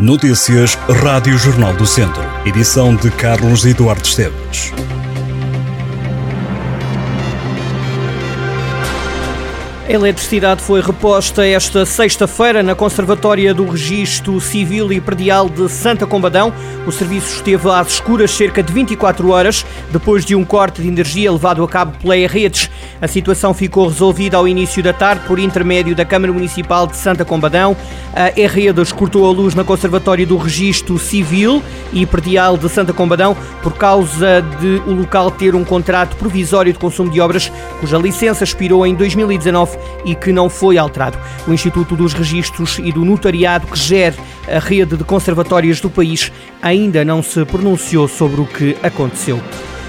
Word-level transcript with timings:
Notícias 0.00 0.76
Rádio 1.04 1.36
Jornal 1.36 1.74
do 1.74 1.84
Centro. 1.84 2.22
Edição 2.46 2.96
de 2.96 3.10
Carlos 3.10 3.66
Eduardo 3.66 4.02
Esteves. 4.02 4.72
A 9.86 9.92
eletricidade 9.92 10.62
foi 10.62 10.80
reposta 10.80 11.44
esta 11.44 11.84
sexta-feira 11.84 12.62
na 12.62 12.74
Conservatória 12.74 13.52
do 13.52 13.68
Registro 13.68 14.40
Civil 14.40 14.90
e 14.90 15.00
Predial 15.02 15.50
de 15.50 15.68
Santa 15.68 16.06
Combadão. 16.06 16.50
O 16.86 16.92
serviço 16.92 17.34
esteve 17.34 17.68
às 17.68 17.88
escuras 17.88 18.30
cerca 18.30 18.62
de 18.62 18.72
24 18.72 19.28
horas 19.28 19.66
depois 19.90 20.24
de 20.24 20.34
um 20.34 20.46
corte 20.46 20.80
de 20.80 20.88
energia 20.88 21.30
levado 21.30 21.62
a 21.62 21.68
cabo 21.68 21.94
pela 21.98 22.14
Redes. 22.26 22.70
A 23.00 23.08
situação 23.08 23.54
ficou 23.54 23.88
resolvida 23.88 24.36
ao 24.36 24.46
início 24.46 24.82
da 24.82 24.92
tarde 24.92 25.26
por 25.26 25.38
intermédio 25.38 25.94
da 25.94 26.04
Câmara 26.04 26.32
Municipal 26.32 26.86
de 26.86 26.96
Santa 26.96 27.24
Combadão. 27.24 27.74
A 28.14 28.48
Redes 28.48 28.92
cortou 28.92 29.26
a 29.26 29.32
luz 29.32 29.54
na 29.54 29.64
Conservatória 29.64 30.26
do 30.26 30.36
Registro 30.36 30.98
Civil 30.98 31.62
e 31.92 32.04
Predial 32.04 32.58
de 32.58 32.68
Santa 32.68 32.92
Combadão 32.92 33.34
por 33.62 33.72
causa 33.74 34.42
de 34.60 34.82
o 34.86 34.92
local 34.92 35.30
ter 35.30 35.54
um 35.54 35.64
contrato 35.64 36.14
provisório 36.16 36.72
de 36.72 36.78
consumo 36.78 37.10
de 37.10 37.20
obras 37.20 37.50
cuja 37.80 37.96
licença 37.96 38.44
expirou 38.44 38.86
em 38.86 38.94
2019 38.94 39.78
e 40.04 40.14
que 40.14 40.30
não 40.30 40.50
foi 40.50 40.76
alterado. 40.76 41.18
O 41.48 41.54
Instituto 41.54 41.96
dos 41.96 42.12
Registros 42.12 42.78
e 42.78 42.92
do 42.92 43.04
Notariado, 43.04 43.66
que 43.66 43.78
gera 43.78 44.16
a 44.46 44.58
rede 44.58 44.96
de 44.96 45.04
conservatórios 45.04 45.80
do 45.80 45.88
país, 45.88 46.30
ainda 46.60 47.02
não 47.04 47.22
se 47.22 47.44
pronunciou 47.46 48.06
sobre 48.06 48.42
o 48.42 48.46
que 48.46 48.76
aconteceu. 48.82 49.40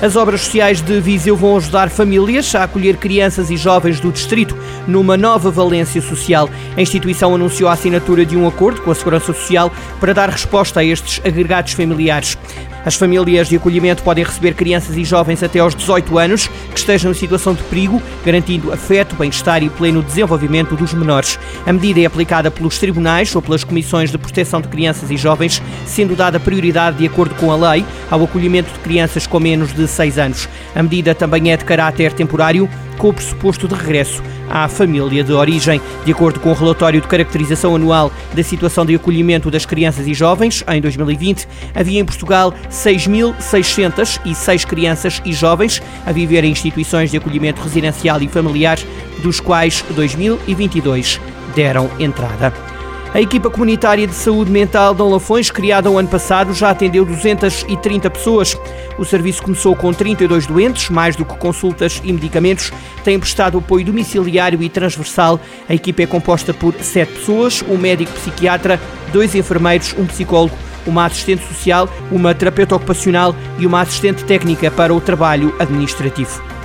As 0.00 0.14
obras 0.14 0.42
sociais 0.42 0.80
de 0.80 1.00
Viseu 1.00 1.36
vão 1.36 1.56
ajudar 1.56 1.90
famílias 1.90 2.54
a 2.54 2.62
acolher 2.62 2.96
crianças 2.98 3.50
e 3.50 3.56
jovens 3.56 3.98
do 3.98 4.12
distrito 4.12 4.56
numa 4.86 5.16
nova 5.16 5.50
valência 5.50 6.00
social. 6.00 6.48
A 6.76 6.80
instituição 6.80 7.34
anunciou 7.34 7.68
a 7.68 7.72
assinatura 7.72 8.24
de 8.24 8.36
um 8.36 8.46
acordo 8.46 8.80
com 8.82 8.92
a 8.92 8.94
Segurança 8.94 9.26
Social 9.32 9.72
para 9.98 10.14
dar 10.14 10.30
resposta 10.30 10.78
a 10.78 10.84
estes 10.84 11.20
agregados 11.26 11.72
familiares. 11.72 12.38
As 12.84 12.94
famílias 12.94 13.48
de 13.48 13.56
acolhimento 13.56 14.02
podem 14.02 14.24
receber 14.24 14.54
crianças 14.54 14.96
e 14.96 15.04
jovens 15.04 15.42
até 15.42 15.58
aos 15.58 15.74
18 15.74 16.16
anos 16.16 16.46
que 16.46 16.78
estejam 16.78 17.10
em 17.10 17.14
situação 17.14 17.52
de 17.52 17.62
perigo, 17.64 18.00
garantindo 18.24 18.72
afeto, 18.72 19.16
bem-estar 19.16 19.62
e 19.62 19.68
pleno 19.68 20.02
desenvolvimento 20.02 20.76
dos 20.76 20.94
menores. 20.94 21.38
A 21.66 21.72
medida 21.72 22.00
é 22.00 22.06
aplicada 22.06 22.50
pelos 22.50 22.78
tribunais 22.78 23.34
ou 23.34 23.42
pelas 23.42 23.64
comissões 23.64 24.10
de 24.10 24.16
proteção 24.16 24.60
de 24.60 24.68
crianças 24.68 25.10
e 25.10 25.16
jovens, 25.16 25.60
sendo 25.86 26.14
dada 26.14 26.38
prioridade 26.38 26.98
de 26.98 27.06
acordo 27.06 27.34
com 27.34 27.50
a 27.50 27.72
lei 27.72 27.84
ao 28.10 28.22
acolhimento 28.22 28.72
de 28.72 28.78
crianças 28.78 29.26
com 29.26 29.40
menos 29.40 29.74
de 29.74 29.87
6 29.88 30.18
anos. 30.18 30.48
A 30.74 30.82
medida 30.82 31.14
também 31.14 31.50
é 31.50 31.56
de 31.56 31.64
caráter 31.64 32.12
temporário 32.12 32.68
com 32.98 33.08
o 33.08 33.12
pressuposto 33.12 33.66
de 33.68 33.74
regresso 33.74 34.22
à 34.50 34.68
família 34.68 35.22
de 35.24 35.32
origem. 35.32 35.80
De 36.04 36.12
acordo 36.12 36.40
com 36.40 36.50
o 36.50 36.54
relatório 36.54 37.00
de 37.00 37.06
caracterização 37.06 37.74
anual 37.74 38.12
da 38.34 38.42
situação 38.42 38.84
de 38.84 38.94
acolhimento 38.94 39.50
das 39.50 39.64
crianças 39.64 40.06
e 40.06 40.14
jovens, 40.14 40.64
em 40.68 40.80
2020, 40.80 41.48
havia 41.74 42.00
em 42.00 42.04
Portugal 42.04 42.52
6.606 42.70 44.66
crianças 44.66 45.22
e 45.24 45.32
jovens 45.32 45.80
a 46.04 46.12
viver 46.12 46.44
em 46.44 46.50
instituições 46.50 47.10
de 47.10 47.16
acolhimento 47.16 47.62
residencial 47.62 48.20
e 48.20 48.28
familiar, 48.28 48.78
dos 49.22 49.40
quais 49.40 49.84
2022 49.94 51.20
deram 51.54 51.90
entrada. 51.98 52.67
A 53.14 53.22
equipa 53.22 53.48
comunitária 53.48 54.06
de 54.06 54.14
saúde 54.14 54.50
mental 54.50 54.94
de 54.94 55.02
Lafões, 55.02 55.50
criada 55.50 55.90
o 55.90 55.98
ano 55.98 56.08
passado, 56.08 56.52
já 56.52 56.70
atendeu 56.70 57.06
230 57.06 58.10
pessoas. 58.10 58.56
O 58.98 59.04
serviço 59.04 59.42
começou 59.42 59.74
com 59.74 59.92
32 59.94 60.46
doentes, 60.46 60.90
mais 60.90 61.16
do 61.16 61.24
que 61.24 61.36
consultas 61.38 62.02
e 62.04 62.12
medicamentos. 62.12 62.70
Tem 63.02 63.18
prestado 63.18 63.58
apoio 63.58 63.86
domiciliário 63.86 64.62
e 64.62 64.68
transversal. 64.68 65.40
A 65.66 65.74
equipa 65.74 66.02
é 66.02 66.06
composta 66.06 66.52
por 66.52 66.74
sete 66.82 67.14
pessoas: 67.14 67.64
um 67.66 67.78
médico 67.78 68.12
psiquiatra, 68.12 68.78
dois 69.10 69.34
enfermeiros, 69.34 69.94
um 69.98 70.06
psicólogo, 70.06 70.54
uma 70.86 71.06
assistente 71.06 71.46
social, 71.46 71.88
uma 72.12 72.34
terapeuta 72.34 72.76
ocupacional 72.76 73.34
e 73.58 73.66
uma 73.66 73.80
assistente 73.80 74.22
técnica 74.24 74.70
para 74.70 74.92
o 74.92 75.00
trabalho 75.00 75.54
administrativo. 75.58 76.57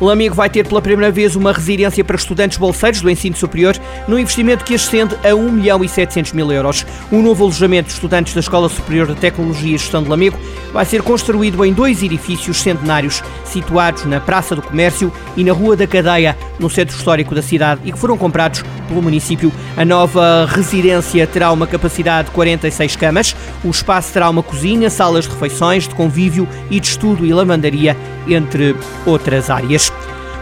Lamego 0.00 0.34
vai 0.34 0.48
ter 0.48 0.66
pela 0.66 0.80
primeira 0.80 1.10
vez 1.10 1.34
uma 1.34 1.52
residência 1.52 2.04
para 2.04 2.16
estudantes 2.16 2.56
bolseiros 2.56 3.00
do 3.00 3.10
ensino 3.10 3.36
superior, 3.36 3.76
num 4.06 4.18
investimento 4.18 4.64
que 4.64 4.74
ascende 4.74 5.16
a 5.28 5.34
1 5.34 5.50
milhão 5.50 5.84
e 5.84 5.88
700 5.88 6.32
mil 6.32 6.52
euros. 6.52 6.86
Um 7.10 7.22
novo 7.22 7.44
alojamento 7.44 7.88
de 7.88 7.94
estudantes 7.94 8.34
da 8.34 8.40
Escola 8.40 8.68
Superior 8.68 9.08
de 9.08 9.16
Tecnologia 9.16 9.74
e 9.74 9.78
Gestão 9.78 10.02
de 10.02 10.08
Lamego 10.08 10.38
vai 10.72 10.84
ser 10.84 11.02
construído 11.02 11.64
em 11.64 11.72
dois 11.72 12.02
edifícios 12.02 12.60
centenários, 12.60 13.22
situados 13.44 14.04
na 14.04 14.20
Praça 14.20 14.54
do 14.54 14.62
Comércio 14.62 15.12
e 15.36 15.42
na 15.42 15.52
Rua 15.52 15.76
da 15.76 15.86
Cadeia, 15.86 16.36
no 16.58 16.70
centro 16.70 16.96
histórico 16.96 17.34
da 17.34 17.42
cidade, 17.42 17.80
e 17.84 17.92
que 17.92 17.98
foram 17.98 18.16
comprados 18.16 18.62
pelo 18.86 19.02
município. 19.02 19.52
A 19.76 19.84
nova 19.84 20.46
residência 20.46 21.26
terá 21.26 21.50
uma 21.52 21.66
capacidade 21.66 22.28
de 22.28 22.34
46 22.34 22.96
camas. 22.96 23.36
O 23.64 23.70
espaço 23.70 24.12
terá 24.12 24.28
uma 24.30 24.42
cozinha, 24.42 24.90
salas 24.90 25.26
de 25.26 25.30
refeições, 25.32 25.88
de 25.88 25.94
convívio 25.94 26.48
e 26.70 26.80
de 26.80 26.86
estudo 26.86 27.24
e 27.24 27.32
lavandaria, 27.32 27.96
entre 28.26 28.76
outras 29.06 29.50
áreas. 29.50 29.87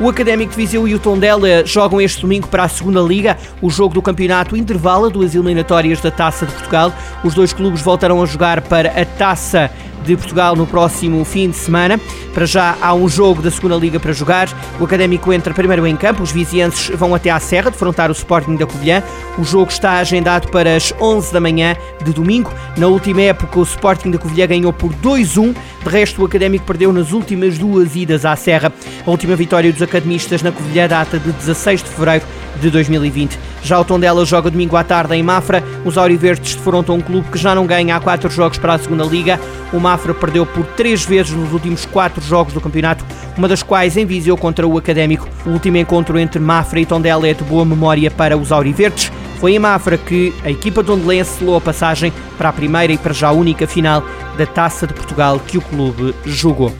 O 0.00 0.08
Académico 0.08 0.50
de 0.50 0.56
Viseu 0.56 0.88
e 0.88 0.94
o 0.94 0.98
Tondela 0.98 1.64
jogam 1.64 2.00
este 2.00 2.22
domingo 2.22 2.48
para 2.48 2.64
a 2.64 2.68
segunda 2.68 3.00
Liga. 3.00 3.38
O 3.60 3.70
jogo 3.70 3.94
do 3.94 4.02
campeonato 4.02 4.56
intervala 4.56 5.08
duas 5.08 5.34
eliminatórias 5.34 6.00
da 6.00 6.10
Taça 6.10 6.44
de 6.44 6.52
Portugal. 6.52 6.92
Os 7.22 7.34
dois 7.34 7.52
clubes 7.52 7.82
voltarão 7.82 8.20
a 8.20 8.26
jogar 8.26 8.62
para 8.62 9.00
a 9.00 9.04
Taça 9.04 9.70
de 10.02 10.16
Portugal 10.16 10.56
no 10.56 10.66
próximo 10.66 11.24
fim 11.24 11.50
de 11.50 11.56
semana. 11.56 12.00
Para 12.34 12.46
já 12.46 12.76
há 12.80 12.94
um 12.94 13.08
jogo 13.08 13.42
da 13.42 13.50
segunda 13.50 13.76
Liga 13.76 14.00
para 14.00 14.12
jogar. 14.12 14.48
O 14.80 14.84
Académico 14.84 15.32
entra 15.32 15.54
primeiro 15.54 15.86
em 15.86 15.96
campo. 15.96 16.22
Os 16.22 16.32
vizienses 16.32 16.88
vão 16.96 17.14
até 17.14 17.30
à 17.30 17.38
Serra 17.38 17.70
defrontar 17.70 18.10
o 18.10 18.12
Sporting 18.12 18.56
da 18.56 18.66
Covilhã. 18.66 19.02
O 19.38 19.44
jogo 19.44 19.70
está 19.70 19.98
agendado 19.98 20.48
para 20.48 20.76
as 20.76 20.92
11 21.00 21.32
da 21.32 21.40
manhã 21.40 21.76
de 22.04 22.12
domingo. 22.12 22.52
Na 22.76 22.86
última 22.86 23.22
época, 23.22 23.58
o 23.58 23.62
Sporting 23.62 24.10
da 24.10 24.18
Covilhã 24.18 24.46
ganhou 24.46 24.72
por 24.72 24.92
2-1. 24.94 25.54
De 25.84 25.88
resto, 25.88 26.22
o 26.22 26.24
Académico 26.24 26.64
perdeu 26.64 26.92
nas 26.92 27.12
últimas 27.12 27.58
duas 27.58 27.94
idas 27.94 28.24
à 28.24 28.34
Serra. 28.36 28.72
A 29.06 29.10
última 29.10 29.36
vitória 29.36 29.72
dos 29.72 29.82
academistas 29.82 30.42
na 30.42 30.52
Covilhã 30.52 30.88
data 30.88 31.18
de 31.18 31.32
16 31.32 31.82
de 31.82 31.88
fevereiro 31.90 32.24
de 32.60 32.70
2020. 32.70 33.38
Já 33.62 33.78
o 33.78 33.84
Tondela 33.84 34.24
joga 34.24 34.50
domingo 34.50 34.76
à 34.76 34.84
tarde 34.84 35.14
em 35.14 35.22
Mafra. 35.22 35.62
Os 35.84 35.96
Auriverdes 35.96 36.54
defrontam 36.54 36.96
um 36.96 37.00
clube 37.00 37.28
que 37.30 37.38
já 37.38 37.54
não 37.54 37.66
ganha 37.66 37.96
há 37.96 38.00
quatro 38.00 38.30
jogos 38.30 38.58
para 38.58 38.74
a 38.74 38.78
segunda 38.78 39.04
Liga. 39.04 39.38
O 39.72 39.80
Mafra 39.80 40.12
perdeu 40.12 40.44
por 40.44 40.66
três 40.66 41.04
vezes 41.04 41.32
nos 41.32 41.52
últimos 41.52 41.86
quatro 41.86 42.22
jogos 42.22 42.52
do 42.52 42.60
campeonato, 42.60 43.04
uma 43.36 43.48
das 43.48 43.62
quais 43.62 43.96
em 43.96 44.04
Viseu 44.04 44.36
contra 44.36 44.66
o 44.66 44.76
Académico. 44.76 45.28
O 45.46 45.50
último 45.50 45.76
encontro 45.76 46.18
entre 46.18 46.40
Mafra 46.40 46.80
e 46.80 46.86
Tondela 46.86 47.26
é 47.26 47.34
de 47.34 47.44
boa 47.44 47.64
memória 47.64 48.10
para 48.10 48.36
os 48.36 48.52
Auriverdes. 48.52 49.10
Foi 49.40 49.54
em 49.54 49.58
Mafra 49.58 49.98
que 49.98 50.32
a 50.44 50.50
equipa 50.50 50.84
tondelense 50.84 51.38
selou 51.38 51.56
a 51.56 51.60
passagem 51.60 52.12
para 52.38 52.50
a 52.50 52.52
primeira 52.52 52.92
e 52.92 52.98
para 52.98 53.12
já 53.12 53.32
única 53.32 53.66
final 53.66 54.04
da 54.38 54.46
Taça 54.46 54.86
de 54.86 54.94
Portugal 54.94 55.40
que 55.40 55.58
o 55.58 55.62
clube 55.62 56.14
jogou. 56.24 56.72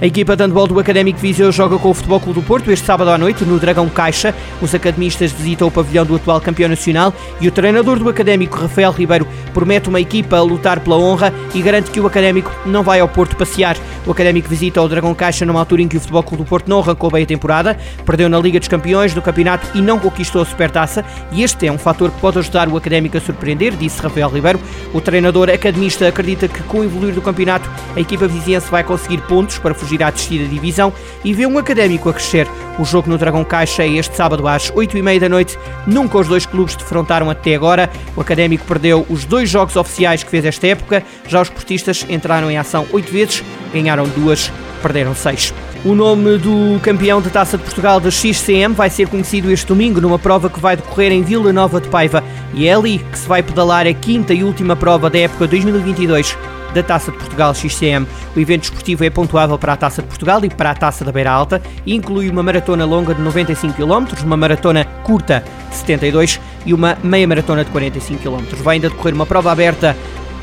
A 0.00 0.06
equipa 0.06 0.34
de 0.34 0.42
handball 0.42 0.66
do 0.66 0.78
Académico 0.80 1.20
Viseu 1.20 1.52
joga 1.52 1.78
com 1.78 1.90
o 1.90 1.94
Futebol 1.94 2.18
Clube 2.18 2.40
do 2.40 2.46
Porto 2.46 2.70
este 2.70 2.84
sábado 2.84 3.10
à 3.10 3.16
noite 3.16 3.44
no 3.44 3.60
Dragão 3.60 3.88
Caixa. 3.88 4.34
Os 4.60 4.74
academistas 4.74 5.30
visitam 5.30 5.68
o 5.68 5.70
pavilhão 5.70 6.04
do 6.04 6.16
atual 6.16 6.40
campeão 6.40 6.68
nacional 6.68 7.14
e 7.40 7.46
o 7.46 7.52
treinador 7.52 7.98
do 7.98 8.08
Académico, 8.08 8.56
Rafael 8.58 8.90
Ribeiro, 8.90 9.26
promete 9.54 9.88
uma 9.88 10.00
equipa 10.00 10.36
a 10.36 10.42
lutar 10.42 10.80
pela 10.80 10.98
honra 10.98 11.32
e 11.54 11.62
garante 11.62 11.90
que 11.90 12.00
o 12.00 12.06
Académico 12.06 12.50
não 12.66 12.82
vai 12.82 13.00
ao 13.00 13.08
Porto 13.08 13.36
passear. 13.36 13.76
O 14.04 14.10
Académico 14.10 14.48
visita 14.48 14.82
o 14.82 14.88
Dragão 14.88 15.14
Caixa 15.14 15.46
numa 15.46 15.60
altura 15.60 15.80
em 15.80 15.88
que 15.88 15.96
o 15.96 16.00
Futebol 16.00 16.22
Clube 16.22 16.44
do 16.44 16.48
Porto 16.48 16.68
não 16.68 16.80
arrancou 16.80 17.10
bem 17.10 17.22
a 17.22 17.26
temporada, 17.26 17.78
perdeu 18.04 18.28
na 18.28 18.38
Liga 18.38 18.58
dos 18.58 18.68
Campeões 18.68 19.14
do 19.14 19.22
campeonato 19.22 19.66
e 19.74 19.80
não 19.80 19.98
conquistou 19.98 20.42
a 20.42 20.44
Supertaça 20.44 21.04
e 21.32 21.42
este 21.42 21.66
é 21.66 21.72
um 21.72 21.78
fator 21.78 22.10
que 22.10 22.20
pode 22.20 22.38
ajudar 22.38 22.68
o 22.68 22.76
Académico 22.76 23.16
a 23.16 23.20
surpreender, 23.20 23.74
disse 23.76 24.02
Rafael 24.02 24.28
Ribeiro. 24.28 24.60
O 24.92 25.00
treinador 25.00 25.48
academista 25.48 26.08
acredita 26.08 26.48
que 26.48 26.62
com 26.64 26.80
o 26.80 26.84
evoluir 26.84 27.14
do 27.14 27.22
campeonato 27.22 27.70
a 27.94 28.00
equipa 28.00 28.26
viziense 28.26 28.70
vai 28.70 28.82
conseguir 28.82 29.22
pontos 29.22 29.58
para 29.58 29.74
fugir 29.74 30.02
à 30.02 30.10
descida 30.10 30.46
divisão 30.46 30.92
e 31.24 31.32
vê 31.32 31.46
um 31.46 31.56
académico 31.58 32.08
a 32.08 32.12
crescer. 32.12 32.48
O 32.78 32.84
jogo 32.84 33.08
no 33.08 33.16
Dragão 33.16 33.44
Caixa 33.44 33.84
é 33.84 33.88
este 33.88 34.16
sábado 34.16 34.48
às 34.48 34.70
8h30 34.72 35.20
da 35.20 35.28
noite. 35.28 35.56
Nunca 35.86 36.18
os 36.18 36.26
dois 36.26 36.44
clubes 36.44 36.74
defrontaram 36.74 37.30
até 37.30 37.54
agora. 37.54 37.88
O 38.16 38.20
académico 38.20 38.64
perdeu 38.66 39.06
os 39.08 39.24
dois 39.24 39.43
jogos 39.48 39.76
oficiais 39.76 40.22
que 40.22 40.30
fez 40.30 40.44
esta 40.44 40.66
época. 40.66 41.02
Já 41.28 41.40
os 41.40 41.48
portistas 41.48 42.04
entraram 42.08 42.50
em 42.50 42.58
ação 42.58 42.86
oito 42.92 43.10
vezes, 43.10 43.42
ganharam 43.72 44.08
duas, 44.08 44.50
perderam 44.82 45.14
seis. 45.14 45.52
O 45.84 45.94
nome 45.94 46.38
do 46.38 46.80
campeão 46.80 47.20
da 47.20 47.28
Taça 47.28 47.58
de 47.58 47.62
Portugal 47.62 48.00
da 48.00 48.10
XCM 48.10 48.74
vai 48.74 48.88
ser 48.88 49.06
conhecido 49.06 49.50
este 49.50 49.66
domingo 49.66 50.00
numa 50.00 50.18
prova 50.18 50.48
que 50.48 50.58
vai 50.58 50.76
decorrer 50.76 51.12
em 51.12 51.22
Vila 51.22 51.52
Nova 51.52 51.78
de 51.78 51.88
Paiva. 51.88 52.24
E 52.54 52.66
é 52.66 52.74
ali 52.74 52.98
que 52.98 53.18
se 53.18 53.28
vai 53.28 53.42
pedalar 53.42 53.86
a 53.86 53.92
quinta 53.92 54.32
e 54.32 54.42
última 54.42 54.74
prova 54.74 55.10
da 55.10 55.18
época 55.18 55.46
2022 55.46 56.36
da 56.74 56.82
Taça 56.82 57.12
de 57.12 57.18
Portugal 57.18 57.54
XCM. 57.54 58.06
O 58.34 58.40
evento 58.40 58.64
esportivo 58.64 59.04
é 59.04 59.10
pontuável 59.10 59.56
para 59.58 59.74
a 59.74 59.76
Taça 59.76 60.02
de 60.02 60.08
Portugal 60.08 60.44
e 60.44 60.48
para 60.48 60.70
a 60.70 60.74
Taça 60.74 61.04
da 61.04 61.12
Beira 61.12 61.30
Alta 61.30 61.62
e 61.86 61.94
inclui 61.94 62.28
uma 62.28 62.42
maratona 62.42 62.84
longa 62.84 63.14
de 63.14 63.22
95 63.22 63.74
km, 63.74 64.06
uma 64.24 64.36
maratona 64.36 64.84
curta 65.04 65.44
de 65.70 65.76
72 65.76 66.40
e 66.64 66.72
uma 66.72 66.96
meia 67.02 67.26
maratona 67.26 67.64
de 67.64 67.70
45 67.70 68.22
km. 68.22 68.56
Vai 68.62 68.76
ainda 68.76 68.88
decorrer 68.88 69.14
uma 69.14 69.26
prova 69.26 69.52
aberta 69.52 69.96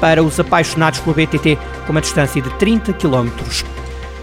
para 0.00 0.22
os 0.22 0.38
apaixonados 0.38 1.00
pelo 1.00 1.14
BTT 1.14 1.58
com 1.86 1.92
uma 1.92 2.00
distância 2.00 2.40
de 2.40 2.50
30 2.50 2.92
km. 2.92 3.28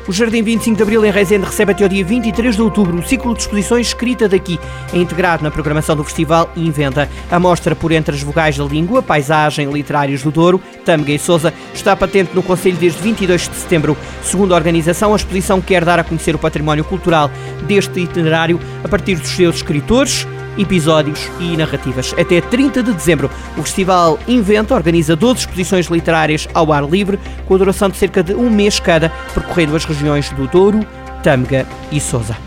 O 0.08 0.14
Jardim 0.14 0.44
25 0.44 0.78
de 0.78 0.84
Abril 0.84 1.04
em 1.04 1.10
Reisende 1.10 1.46
recebe 1.46 1.72
até 1.72 1.84
o 1.84 1.90
dia 1.90 2.06
23 2.06 2.56
de 2.56 2.62
outubro 2.62 2.96
o 2.96 3.04
ciclo 3.04 3.34
de 3.34 3.40
exposições 3.42 3.88
Escrita 3.88 4.30
daqui, 4.30 4.60
é 4.94 4.98
integrado 5.00 5.44
na 5.44 5.50
programação 5.50 5.96
do 5.96 6.04
festival 6.04 6.52
Inventa. 6.56 7.10
A 7.32 7.40
mostra 7.40 7.76
por 7.76 7.92
entre 7.92 8.14
as 8.14 8.22
vogais 8.22 8.56
da 8.56 8.64
língua, 8.64 9.02
paisagem, 9.02 9.72
literários 9.72 10.22
do 10.22 10.30
Douro, 10.30 10.62
Tâmega 10.86 11.12
e 11.12 11.18
Sousa 11.18 11.52
está 11.74 11.96
patente 11.96 12.36
no 12.36 12.44
Conselho 12.44 12.78
desde 12.78 13.02
22 13.02 13.50
de 13.50 13.56
setembro. 13.56 13.98
Segundo 14.22 14.54
a 14.54 14.58
organização, 14.58 15.12
a 15.12 15.16
exposição 15.16 15.60
quer 15.60 15.84
dar 15.84 15.98
a 15.98 16.04
conhecer 16.04 16.36
o 16.36 16.40
património 16.40 16.84
cultural 16.84 17.32
deste 17.64 18.00
itinerário 18.00 18.60
a 18.84 18.88
partir 18.88 19.16
dos 19.16 19.30
seus 19.30 19.56
escritores, 19.56 20.28
episódios 20.58 21.30
e 21.40 21.56
narrativas. 21.58 22.14
Até 22.18 22.42
30 22.42 22.84
de 22.84 22.94
dezembro, 22.94 23.30
o 23.58 23.64
Festival 23.64 24.20
Inventa 24.28 24.76
organiza 24.76 25.16
12 25.16 25.42
exposições 25.42 25.88
literárias 25.88 26.48
ao 26.54 26.72
ar 26.72 26.84
livre, 26.84 27.20
com 27.48 27.56
a 27.56 27.58
duração 27.58 27.90
de 27.90 27.98
cerca 27.98 28.24
de 28.24 28.34
um 28.34 28.50
mês 28.50 28.80
cada, 28.80 29.10
percorrendo 29.34 29.76
as 29.76 29.86
regiões 29.86 30.30
do 30.32 30.48
Douro, 30.48 30.86
Tâmega 31.24 31.66
e 31.92 32.00
Sousa. 32.00 32.38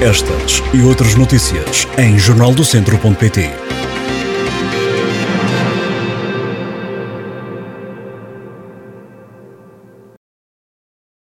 Estas 0.00 0.62
e 0.72 0.80
outras 0.80 1.14
notícias 1.14 1.86
em 1.98 2.18
jornaldocentro.pt. 2.18 3.79